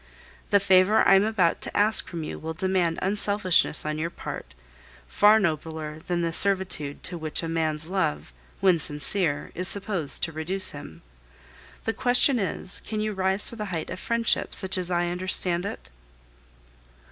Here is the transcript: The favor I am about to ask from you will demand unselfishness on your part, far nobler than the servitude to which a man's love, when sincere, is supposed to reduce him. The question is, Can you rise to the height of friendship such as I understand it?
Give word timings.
The 0.49 0.59
favor 0.59 1.07
I 1.07 1.13
am 1.13 1.23
about 1.23 1.61
to 1.61 1.77
ask 1.77 2.07
from 2.07 2.23
you 2.23 2.39
will 2.39 2.55
demand 2.55 2.97
unselfishness 3.03 3.85
on 3.85 3.99
your 3.99 4.09
part, 4.09 4.55
far 5.07 5.39
nobler 5.39 5.99
than 6.07 6.23
the 6.23 6.33
servitude 6.33 7.03
to 7.03 7.19
which 7.19 7.43
a 7.43 7.47
man's 7.47 7.85
love, 7.85 8.33
when 8.61 8.79
sincere, 8.79 9.51
is 9.53 9.67
supposed 9.67 10.23
to 10.23 10.31
reduce 10.31 10.71
him. 10.71 11.03
The 11.83 11.93
question 11.93 12.39
is, 12.39 12.81
Can 12.83 12.99
you 12.99 13.13
rise 13.13 13.47
to 13.49 13.55
the 13.55 13.65
height 13.65 13.91
of 13.91 13.99
friendship 13.99 14.55
such 14.55 14.75
as 14.75 14.89
I 14.89 15.05
understand 15.05 15.67
it? 15.67 15.91